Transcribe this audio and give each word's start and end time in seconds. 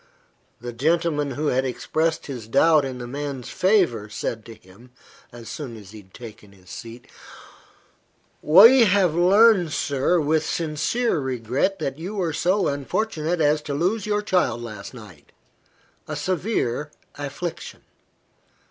The 0.59 0.73
gentleman 0.73 1.29
who 1.33 1.49
had 1.49 1.63
expressed 1.63 2.23
the 2.25 2.39
doubt 2.47 2.85
in 2.85 2.97
the 2.97 3.05
man's 3.05 3.49
favour, 3.49 4.09
said 4.09 4.43
to 4.45 4.55
him, 4.55 4.89
as 5.31 5.47
soon 5.47 5.77
as 5.77 5.91
he 5.91 5.99
had 6.01 6.11
taken 6.11 6.53
his 6.53 6.71
seat 6.71 7.05
"We 8.41 8.85
have 8.85 9.13
learned, 9.13 9.71
sir, 9.73 10.19
with 10.19 10.43
sincere 10.43 11.19
regret, 11.19 11.77
that 11.77 11.99
you 11.99 12.15
were 12.15 12.33
so 12.33 12.67
unfortunate 12.67 13.41
as 13.41 13.61
to 13.61 13.75
lose 13.75 14.07
your 14.07 14.23
child 14.23 14.63
last 14.63 14.95
night 14.95 15.31
a 16.07 16.15
severe 16.15 16.89
affliction. 17.19 17.83